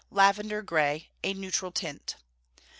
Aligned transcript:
Lavender 0.09 0.63
grey 0.63 1.09
a 1.23 1.35
neutral 1.35 1.71
tint. 1.71 2.15